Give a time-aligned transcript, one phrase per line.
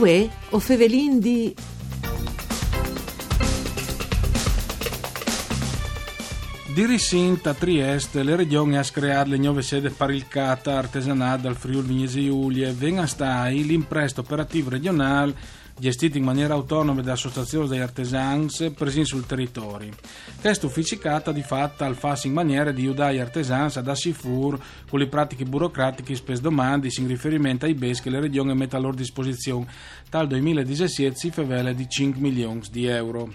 [0.00, 1.54] Uè, o Fevelin di...
[6.72, 11.42] Di Risint a Trieste, le regioni ha creato le nuove sedi per il Cata artesanale
[11.42, 15.34] dal Friuli Vignesi Giulie, venga stai l'impresto operativo regionale
[15.80, 19.92] gestito in maniera autonoma dall'Associazione degli Artesani presenti sul territorio.
[20.40, 24.98] Questo ufficicata di fatto al FAS in maniera di aiutare gli artesani ad assicurare con
[24.98, 28.96] le pratiche burocratiche spes domande in riferimento ai beni che le regioni mettono a loro
[28.96, 29.66] disposizione.
[30.08, 33.32] Dal 2017 si favela di 5 milioni di euro.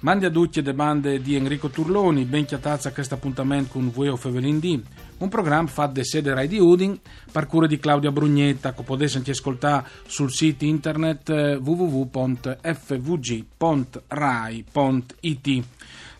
[0.00, 4.14] Mandi a tutti le bande di Enrico Turloni, ben chiatazza questo appuntamento con voi o
[4.14, 4.80] Fevelin D.
[5.18, 6.96] Un programma fatto da sede Rai di Udin,
[7.32, 12.56] per cura di Claudia Brugnetta, che potete ascoltare sul sito internet eh, www.fvg.rai.it.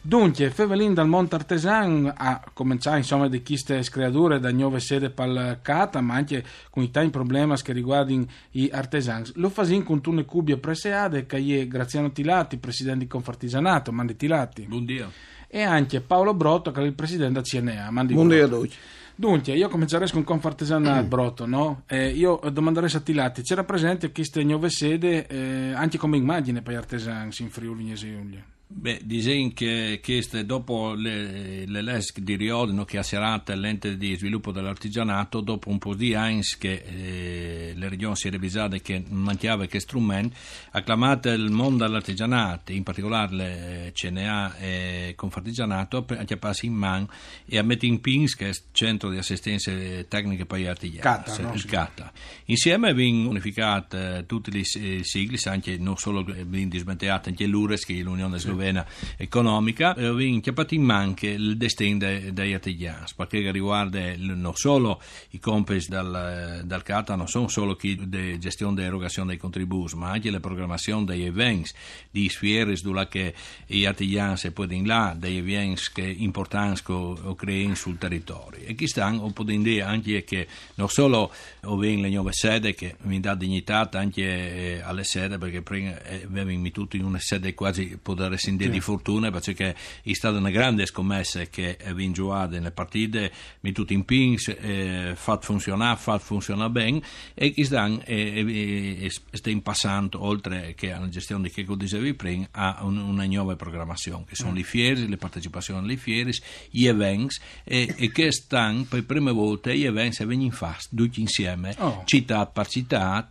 [0.09, 5.59] Dunque, Fevelin dal Monte Artesan ha cominciato insomma di queste creature da nuove sede per
[5.61, 9.29] Cata, ma anche con i tanti problemi che riguardano gli artesani.
[9.35, 14.63] Lo fasin con tune cubie preseade che è Graziano Tilati, presidente di Confartigianato, mandi Tilati.
[14.63, 15.13] Buongiorno.
[15.47, 17.91] E anche Paolo Brotto, che è il presidente del CNA.
[17.91, 18.77] Mandi Buongiorno a tutti.
[19.15, 21.09] Dunque, io comincerei con Confartigianato, Mm.
[21.09, 21.83] Brotto, no?
[21.87, 26.73] Eh, io domanderei a Tilati, c'era presente queste nuove sede eh, anche come immagine per
[26.73, 28.43] gli artesani in Friuli Vignesi Giulia?
[28.71, 34.15] Beh, dicono che queste, dopo le, le LESC di Riodino che ha serrato l'ente di
[34.15, 39.65] sviluppo dell'artigianato, dopo un po' di anni che eh, le regioni si revisate che mancava
[39.65, 40.37] che strumento,
[40.73, 47.09] ha chiamato il mondo dell'artigianato, in particolare le CNA e Confartigianato, per chiapparsi in mano
[47.47, 49.73] e a mettere in PINS, che è il centro di assistenza
[50.07, 51.55] tecniche per gli artigiani, CATA, no?
[51.55, 51.65] il.
[51.65, 52.13] CATA.
[52.45, 57.47] Insieme vengono unificate eh, tutte le eh, sigle, anche non solo eh, vengono dismantellate anche
[57.47, 58.85] l'URES, che è l'Unione Slovena
[59.17, 64.55] Economica, e vengono chiappati in man anche il destino de- degli artigiani, perché riguarda non
[64.55, 65.01] solo
[65.31, 69.95] i compiti dal, dal CATA, non sono solo chi di gestione e erogazione dei contributi,
[69.95, 71.71] ma anche la programmazione degli eventi,
[72.11, 72.75] di sfiere
[73.09, 73.35] che
[73.67, 78.61] gli artigiani si possono là, degli eventi che importanti o creano sul territorio.
[78.65, 81.33] E chi stanno, o possono dire anche che non solo
[81.63, 86.25] ovvero le nuove sede che mi dà dignità anche eh, alle sede perché prima eh,
[86.25, 90.87] avevamo tutti in una sede quasi poter essere di fortuna perché è stata una grande
[90.87, 96.71] scommessa che abbiamo giocato nelle partite mi tutti in pins eh, fatto funzionare fatto funzionare
[96.71, 97.03] bene
[97.35, 102.47] e che stanno eh, eh, eh, passando oltre che alla gestione di che dicevi prima
[102.51, 106.31] a un- una nuova programmazione che sono le fiere le partecipazioni alle fiere
[106.71, 111.75] gli events e, e che stanno per prime volte gli events vengono fatti tutti insieme
[111.79, 112.03] Oh.
[112.05, 113.29] città per città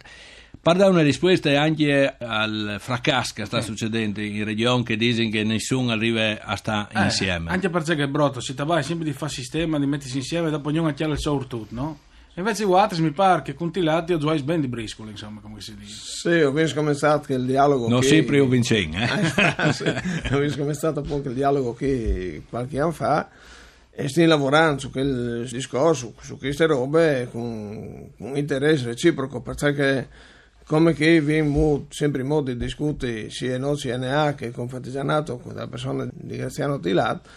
[0.61, 5.43] per dare una risposta anche al fracasso che sta succedendo in regione che dicono che
[5.43, 7.49] nessuno arriva a stare Eh, insieme.
[7.51, 10.69] Anche perché che brotto, si vai sempre di fare sistema, di mettersi insieme e dopo
[10.69, 11.99] ognuno chiama il suo tutto, no?
[12.33, 15.39] E invece i altri mi pare che con Tilati o Joyce ben di briscolo, insomma,
[15.41, 15.95] come si dice.
[15.95, 18.07] Sì, ho visto come è stato il dialogo non che...
[18.07, 19.71] sempre io vincenzo, eh?
[19.73, 19.85] sì,
[20.31, 23.29] ho visto come è stato appunto il dialogo che qualche anno fa
[23.89, 30.07] e stiamo lavorando su quel discorso, su queste robe con, con interesse reciproco perché
[30.67, 35.55] come che abbiamo sempre in modo di discutere sia noi CNA che con Fattigianato con
[35.55, 37.27] la persona di Graziano Tilat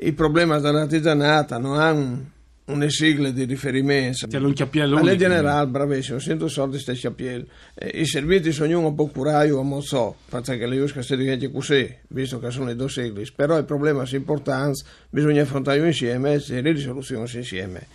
[0.00, 2.30] i problemi dell'artigianato non hanno
[2.64, 5.12] una sigla di riferimento C'è l'unchiappiello ma unico.
[5.14, 7.46] in generale, bravissimo, sento soldi stessi a piedi.
[7.74, 11.92] Eh, I servizi sono un po' curaio a mozzo, perché le use si dice così,
[12.08, 13.24] visto che sono le due sigle.
[13.34, 17.86] Però il problema è importante, bisogna affrontarlo insieme e cercare soluzioni insieme.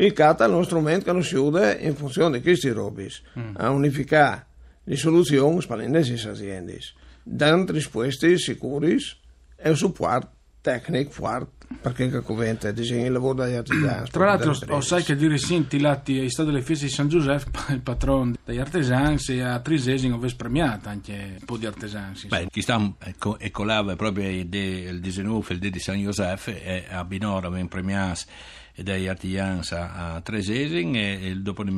[0.00, 3.20] Il CATA è uno strumento che non si usa in funzione di questi robis,
[3.54, 4.46] a unificare
[4.84, 6.78] le soluzioni per le aziende,
[7.24, 8.96] dando risposte sicure
[9.56, 14.08] e un supporto tecnico forte perché che covente disegna il lavoro degli artigiani.
[14.08, 17.08] Tra l'altro, delle lo sai che di Rissin Tilati è stato alle feste di San
[17.08, 22.16] Giuseppe, il patrono degli artesani, e a Trisesing avesse premiato anche un po' di artesani.
[22.16, 25.80] sì, Beh, chi sta ecco, e colava proprio il de- il 19 il de di
[25.80, 28.20] San Giuseppe e a Binora ben premiato
[28.82, 31.70] degli artigiani a, a Tresesing e, e dopo di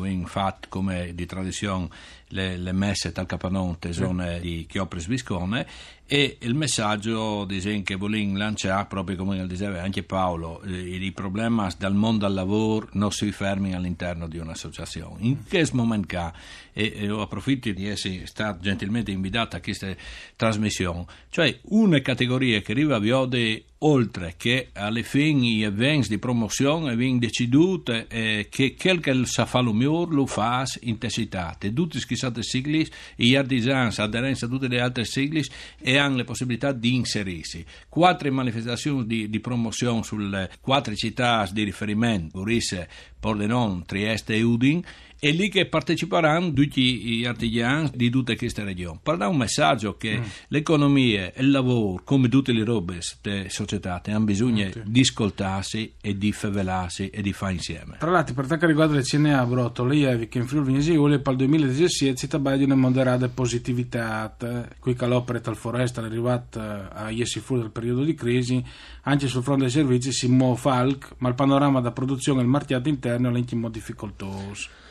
[0.00, 1.88] vengono fatte come di tradizione
[2.28, 5.66] le, le messe tal Capanonte, zone di Chiopres Viscone
[6.06, 11.66] e il messaggio dice, che vogliono lanciare proprio come diceva anche Paolo eh, i problemi
[11.78, 15.16] dal mondo al lavoro non si fermano all'interno di un'associazione.
[15.20, 16.32] In che momento qua
[16.72, 19.94] e, e approfitto di essere stato gentilmente invitato a questa
[20.36, 26.94] trasmissione cioè una categoria che arriva a Viode oltre che alle fini eventi di promozione
[26.96, 31.72] vengono decidute eh, che quel che sa fa lo migliore lo fa intensitate.
[31.72, 35.42] Tutti che sono sigli gli artigiani aderenza a tutte le altre sigli
[35.78, 37.64] e hanno la possibilità di inserirsi.
[37.88, 42.88] Quattro manifestazioni di, di promozione sulle quattro città di riferimento Urisse,
[43.20, 44.82] Pordenone, Trieste e Udin
[45.24, 48.98] e lì che parteciperanno tutti gli artigiani di tutte queste regioni.
[49.02, 50.22] Per dare un messaggio che mm.
[50.48, 55.94] l'economia e il lavoro, come tutte le robe delle società, hanno bisogno mm, di ascoltarsi
[56.02, 57.96] e di fevelarsi e di fare insieme.
[57.98, 61.32] Tra l'altro, per quanto riguarda le CNA, Brotto, lei che in Friuli Venezia Giulia per
[61.32, 64.36] il 2017 si tratta di una moderata positività,
[64.78, 68.62] qui che l'opera tal foresta è arrivata a iesi fuori dal periodo di crisi,
[69.04, 72.50] anche sul fronte dei servizi si muove Falk, ma il panorama da produzione e il
[72.50, 74.82] mercato interno è in difficoltoso.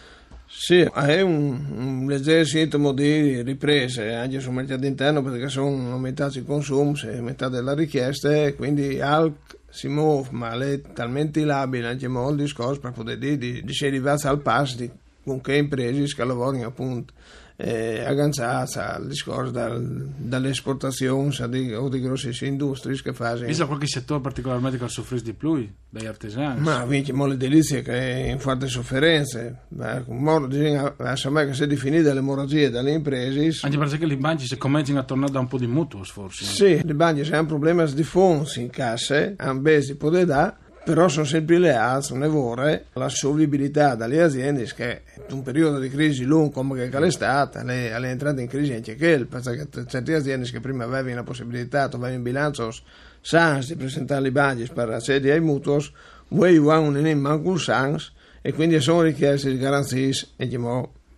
[0.56, 6.38] Sì, è un, un leggero sintomo di riprese anche sul mercato interno perché sono aumentati
[6.38, 11.88] i consumi, è aumentata la richiesta e quindi ALC si muove, ma è talmente labile
[11.88, 14.90] anche molto discorso per poter dire di, di si arrivare al passo di
[15.24, 17.14] con che imprese che appunto
[17.56, 23.46] eh, agganciata al discorso dal, dalle esportazioni di, o di grosse industrie che fanno.
[23.46, 26.60] Visto qualche settore particolarmente che soffre di più dagli artigiani?
[26.60, 29.66] Ma vince molte delizie che è in forte sofferenza.
[29.68, 33.66] Bisogna sapere che si definite le morologie dalle imprese.
[33.66, 36.46] Anche perché le banche si cominciano a tornare da un po' di mutuo forse.
[36.46, 41.08] Sì, le banche hanno problemi di fondi in cassa, hanno besi di poter dare però
[41.08, 45.90] sono sempre le altre, ne vorrei la solvibilità dalle aziende che in un periodo di
[45.90, 50.14] crisi lungo come che è stata, le, alle entrate in crisi anche quel, perché certe
[50.14, 52.74] aziende che prima avevano la possibilità, avevano in bilancio
[53.22, 55.90] sans di presentare i budget per accedere ai mutui,
[56.30, 60.48] voi hanno un manco sans e quindi sono richieste garanzie e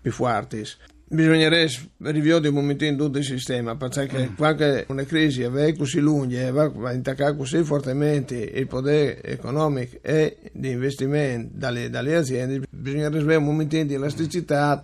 [0.02, 0.64] più forti
[1.08, 1.70] bisognerebbe
[2.00, 6.52] rivedere un momento in tutto il sistema perché quando una crisi è così lunga e
[6.52, 13.36] va a intaccare così fortemente il potere economico e di investimento dalle, dalle aziende bisognerebbe
[13.36, 14.84] un momento di elasticità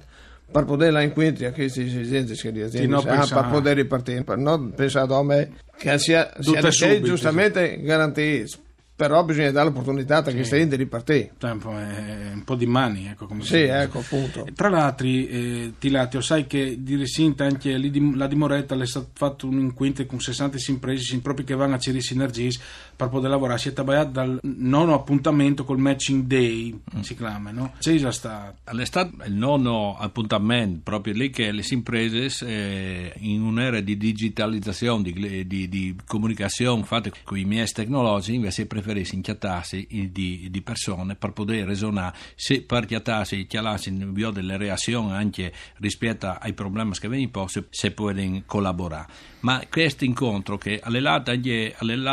[0.51, 4.73] per poter incontri a queste esigenze che le aziende hanno per poter ripartire per non
[4.75, 8.69] pensare a me che sia, sia giustamente garantito
[9.01, 10.67] però bisogna dare l'opportunità a sì.
[10.67, 11.31] di ripartire.
[11.39, 14.45] Tempo è un po' di mani, ecco come Sì, ecco appunto.
[14.53, 19.57] Tra l'altro, eh, Tilatio, sai che di recente anche la Dimoretta è stato fatto un
[19.57, 22.51] incontro con 60 imprese proprio che vanno a cercare sinergie
[22.95, 23.57] per poter lavorare.
[23.57, 26.99] Si è tagliato dal nono appuntamento col matching day, mm.
[26.99, 27.73] si chiama, no?
[27.79, 28.57] C'è già stato.
[28.63, 35.01] È stato il nono appuntamento, proprio lì che le imprese eh, in un'era di digitalizzazione,
[35.01, 40.61] di, di, di comunicazione fatta con i miei tecnologici, invece preferiscono preferisce inchiattarsi di, di,
[40.61, 46.53] persone per poter ragionare se per chiattarsi chialarsi in via delle reazioni anche rispetto ai
[46.53, 49.29] problemi che vengono posti se possono collaborare.
[49.41, 51.31] Ma questo incontro che all'elato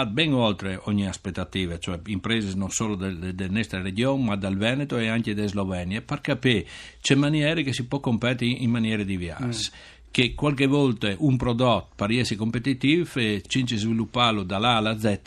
[0.08, 4.96] ben oltre ogni aspettativa cioè imprese non solo della del nostra regione ma dal Veneto
[4.96, 6.66] e anche da Slovenia per capire
[7.00, 11.88] c'è maniere che si può competere in maniere diverse mm che qualche volta un prodotto
[11.94, 15.20] per essere competitivo e cinci svilupparlo dall'A alla Z,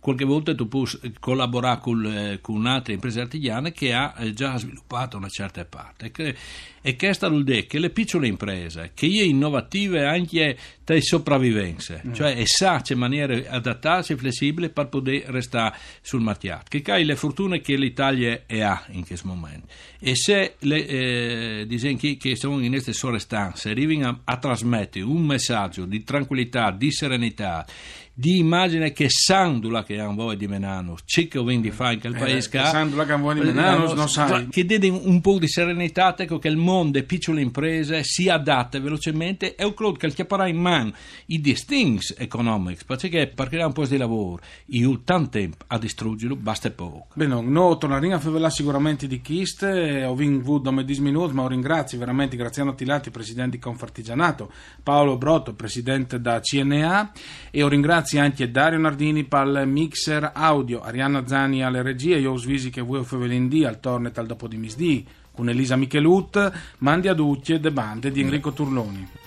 [0.00, 0.86] qualche volta tu puoi
[1.18, 6.12] collaborare con, eh, con un'altra impresa artigiana che ha eh, già sviluppato una certa parte.
[6.86, 12.12] E, questo vuol dire che le piccole imprese, che sono innovative anche tra sopravvivenze, mm.
[12.12, 17.04] cioè e sa c'è maniere adattarsi e flessibili per poter restare sul mercato, che hai
[17.04, 19.68] le fortune che l'Italia ha in questo momento.
[19.98, 25.04] E se le eh, disegni che sono in queste sue stanze arrivano a, a trasmettere
[25.04, 27.66] un messaggio di tranquillità, di serenità,
[28.16, 32.14] di immagine che Sandula che ha un voi di Menano, cicco quindi fa in quel
[32.14, 34.46] eh, paese che Sandula che ha un voi di Menano, non sai.
[34.48, 38.78] Che dede un po' di serenità, ecco che il mondo e piccole imprese si adatta
[38.78, 40.92] velocemente e credo che chiapparà in mano
[41.26, 41.82] i distinguo
[42.16, 47.08] economici, perché per creare un posto di lavoro, io tanto tempo a distruggerlo, basta poco.
[47.14, 51.98] Bene, no, torneremo a fare sicuramente di chiste, ho vinto come 10 minuti, ma ringrazio
[51.98, 54.52] veramente Graziano Tilati, presidente di Confartigianato,
[54.82, 57.12] Paolo Brotto, presidente da CNA
[57.50, 61.80] e ho ringrazio Grazie anche a Dario Nardini per il mixer audio, Arianna Zani alle
[61.80, 66.52] regie, io svisi che voi fevelindì al tornet al dopo di misdì, con Elisa Michelut,
[66.80, 69.23] mandi a ducce de bande di Enrico Turloni.